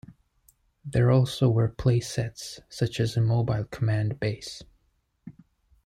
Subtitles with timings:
[0.83, 4.63] There also were play sets such as a mobile command base.